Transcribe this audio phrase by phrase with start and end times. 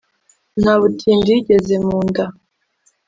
[0.61, 2.25] Nta butindi yigeze mu nda.